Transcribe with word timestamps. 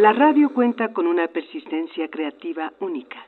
La 0.00 0.12
radio 0.12 0.54
cuenta 0.54 0.92
con 0.92 1.08
una 1.08 1.26
persistencia 1.26 2.06
creativa 2.08 2.72
única. 2.78 3.18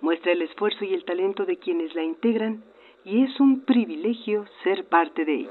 Muestra 0.00 0.30
el 0.30 0.42
esfuerzo 0.42 0.84
y 0.84 0.94
el 0.94 1.04
talento 1.04 1.44
de 1.44 1.56
quienes 1.56 1.96
la 1.96 2.04
integran 2.04 2.62
y 3.04 3.24
es 3.24 3.40
un 3.40 3.62
privilegio 3.62 4.44
ser 4.62 4.84
parte 4.84 5.24
de 5.24 5.34
ella. 5.34 5.50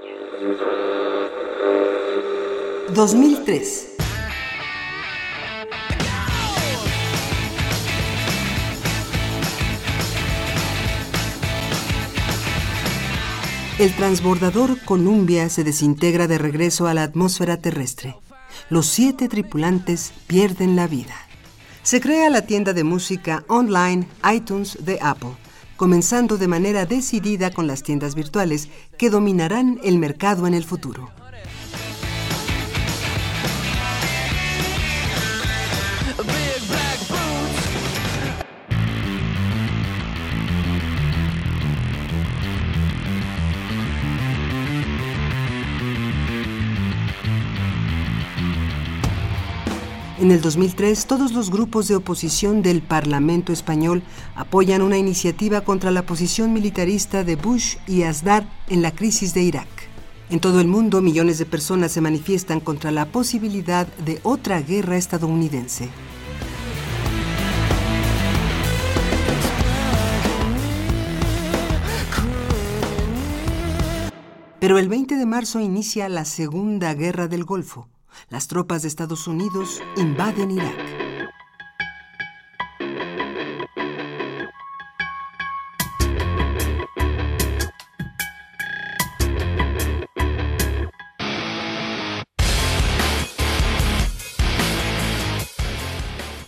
2003. 2.95 3.97
El 13.77 13.93
transbordador 13.97 14.81
Columbia 14.85 15.49
se 15.49 15.65
desintegra 15.65 16.27
de 16.27 16.37
regreso 16.37 16.87
a 16.87 16.93
la 16.93 17.03
atmósfera 17.03 17.57
terrestre. 17.57 18.15
Los 18.69 18.85
siete 18.85 19.27
tripulantes 19.27 20.13
pierden 20.27 20.75
la 20.75 20.87
vida. 20.87 21.15
Se 21.83 21.99
crea 21.99 22.29
la 22.29 22.43
tienda 22.43 22.73
de 22.73 22.83
música 22.83 23.43
online 23.47 24.07
iTunes 24.23 24.77
de 24.81 24.99
Apple 25.01 25.35
comenzando 25.81 26.37
de 26.37 26.47
manera 26.47 26.85
decidida 26.85 27.49
con 27.49 27.65
las 27.65 27.81
tiendas 27.81 28.13
virtuales 28.13 28.69
que 28.99 29.09
dominarán 29.09 29.79
el 29.83 29.97
mercado 29.97 30.45
en 30.45 30.53
el 30.53 30.63
futuro. 30.63 31.09
En 50.21 50.29
el 50.29 50.39
2003, 50.39 51.07
todos 51.07 51.31
los 51.31 51.49
grupos 51.49 51.87
de 51.87 51.95
oposición 51.95 52.61
del 52.61 52.83
Parlamento 52.83 53.51
español 53.51 54.03
apoyan 54.35 54.83
una 54.83 54.99
iniciativa 54.99 55.61
contra 55.61 55.89
la 55.89 56.05
posición 56.05 56.53
militarista 56.53 57.23
de 57.23 57.35
Bush 57.35 57.77
y 57.87 58.03
Asdar 58.03 58.47
en 58.69 58.83
la 58.83 58.91
crisis 58.91 59.33
de 59.33 59.41
Irak. 59.41 59.67
En 60.29 60.39
todo 60.39 60.61
el 60.61 60.67
mundo, 60.67 61.01
millones 61.01 61.39
de 61.39 61.47
personas 61.47 61.91
se 61.91 62.01
manifiestan 62.01 62.59
contra 62.59 62.91
la 62.91 63.07
posibilidad 63.07 63.87
de 64.05 64.19
otra 64.21 64.61
guerra 64.61 64.95
estadounidense. 64.95 65.89
Pero 74.59 74.77
el 74.77 74.87
20 74.87 75.15
de 75.15 75.25
marzo 75.25 75.59
inicia 75.59 76.07
la 76.09 76.25
Segunda 76.25 76.93
Guerra 76.93 77.27
del 77.27 77.43
Golfo. 77.43 77.87
Las 78.29 78.47
tropas 78.47 78.81
de 78.81 78.87
Estados 78.87 79.27
Unidos 79.27 79.81
invaden 79.97 80.51
Irak. 80.51 81.01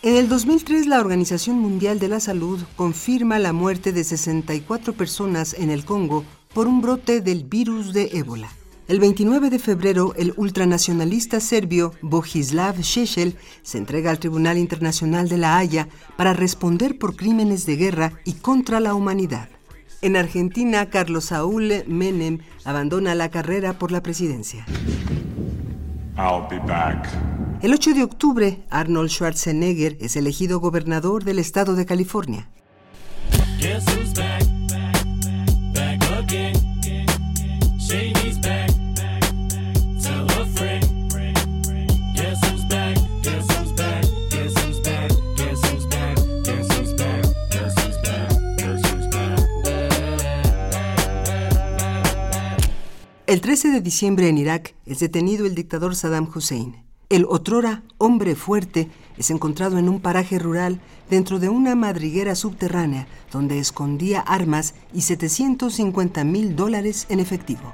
En 0.04 0.18
el 0.18 0.28
2003, 0.28 0.86
la 0.88 1.00
Organización 1.00 1.60
Mundial 1.60 1.98
de 1.98 2.10
la 2.10 2.20
Salud 2.20 2.60
confirma 2.76 3.40
la 3.40 3.54
muerte 3.54 3.94
de 3.94 4.04
64 4.04 4.92
personas 4.92 5.54
en 5.54 5.70
el 5.70 5.86
Congo 5.86 6.26
por 6.54 6.68
un 6.68 6.82
brote 6.82 7.22
del 7.22 7.46
virus 7.46 7.94
de 7.94 8.10
ébola. 8.12 8.50
El 8.90 9.00
29 9.00 9.50
de 9.50 9.60
febrero, 9.60 10.14
el 10.18 10.34
ultranacionalista 10.36 11.40
serbio 11.40 11.94
Bohislav 12.02 12.84
Šešelj 12.84 13.36
se 13.62 13.78
entrega 13.78 14.12
al 14.12 14.20
Tribunal 14.20 14.58
Internacional 14.58 15.30
de 15.30 15.38
la 15.38 15.58
Haya 15.58 15.88
para 16.18 16.34
responder 16.34 17.00
por 17.00 17.16
crímenes 17.16 17.66
de 17.66 17.78
guerra 17.78 18.12
y 18.26 18.34
contra 18.34 18.82
la 18.82 18.94
humanidad. 18.94 19.48
En 20.02 20.18
Argentina, 20.18 20.90
Carlos 20.90 21.26
Saúl 21.26 21.72
Menem 21.88 22.40
abandona 22.66 23.16
la 23.16 23.30
carrera 23.30 23.80
por 23.80 23.94
la 23.94 24.04
presidencia. 24.04 24.66
El 27.62 27.74
8 27.74 27.94
de 27.94 28.04
octubre, 28.04 28.66
Arnold 28.70 29.10
Schwarzenegger 29.10 29.96
es 30.02 30.18
elegido 30.18 30.60
gobernador 30.60 31.24
del 31.24 31.40
estado 31.40 31.76
de 31.76 31.86
California. 31.86 32.50
El 53.34 53.42
13 53.42 53.70
de 53.70 53.82
diciembre 53.82 54.30
en 54.30 54.38
Irak 54.38 54.76
es 54.86 55.00
detenido 55.00 55.48
el 55.48 55.56
dictador 55.56 55.96
Saddam 55.96 56.30
Hussein. 56.36 56.84
El 57.10 57.26
otrora 57.28 57.82
hombre 57.98 58.36
fuerte 58.36 58.92
es 59.18 59.32
encontrado 59.32 59.80
en 59.80 59.90
un 59.90 60.02
paraje 60.02 60.38
rural 60.38 60.80
dentro 61.10 61.40
de 61.40 61.50
una 61.50 61.74
madriguera 61.74 62.36
subterránea 62.36 63.08
donde 63.32 63.58
escondía 63.58 64.20
armas 64.20 64.76
y 64.94 65.02
750 65.02 66.24
mil 66.24 66.56
dólares 66.56 67.08
en 67.10 67.20
efectivo. 67.20 67.74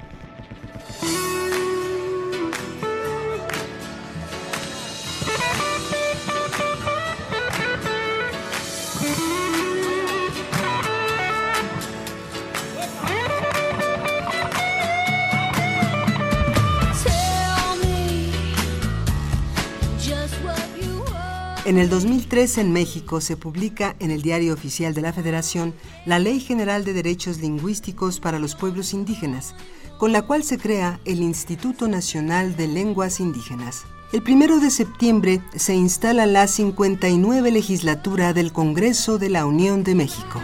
En 21.66 21.76
el 21.76 21.90
2003 21.90 22.56
en 22.58 22.72
México 22.72 23.20
se 23.20 23.36
publica 23.36 23.94
en 23.98 24.10
el 24.10 24.22
Diario 24.22 24.54
Oficial 24.54 24.94
de 24.94 25.02
la 25.02 25.12
Federación 25.12 25.74
la 26.06 26.18
Ley 26.18 26.40
General 26.40 26.84
de 26.86 26.94
Derechos 26.94 27.38
Lingüísticos 27.38 28.18
para 28.18 28.38
los 28.38 28.54
Pueblos 28.54 28.94
Indígenas, 28.94 29.54
con 29.98 30.10
la 30.10 30.22
cual 30.22 30.42
se 30.42 30.56
crea 30.56 31.00
el 31.04 31.20
Instituto 31.20 31.86
Nacional 31.86 32.56
de 32.56 32.66
Lenguas 32.66 33.20
Indígenas. 33.20 33.84
El 34.10 34.22
primero 34.22 34.58
de 34.58 34.70
septiembre 34.70 35.42
se 35.54 35.74
instala 35.74 36.24
la 36.24 36.46
59 36.46 37.50
legislatura 37.50 38.32
del 38.32 38.52
Congreso 38.52 39.18
de 39.18 39.28
la 39.28 39.44
Unión 39.44 39.84
de 39.84 39.94
México. 39.94 40.40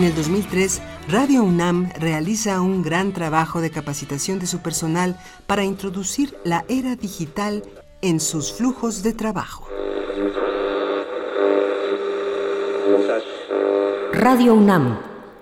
En 0.00 0.06
el 0.06 0.14
2003, 0.14 0.80
Radio 1.10 1.42
UNAM 1.42 1.90
realiza 1.98 2.62
un 2.62 2.80
gran 2.80 3.12
trabajo 3.12 3.60
de 3.60 3.70
capacitación 3.70 4.38
de 4.38 4.46
su 4.46 4.60
personal 4.60 5.20
para 5.46 5.62
introducir 5.62 6.38
la 6.42 6.64
era 6.68 6.96
digital 6.96 7.64
en 8.00 8.18
sus 8.18 8.50
flujos 8.54 9.02
de 9.02 9.12
trabajo. 9.12 9.68
Radio 14.14 14.54
UNAM, 14.54 15.00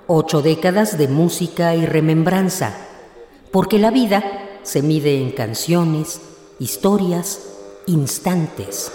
ocho 0.09 0.43
décadas 0.43 0.99
de 0.99 1.07
música 1.07 1.77
y 1.77 1.87
remembranza, 1.87 2.75
porque 3.53 3.79
la 3.79 3.93
vida 3.93 4.25
se 4.65 4.83
mide 4.83 5.23
en 5.23 5.31
canciones, 5.31 6.21
historias, 6.59 7.43
instantes. 7.87 8.91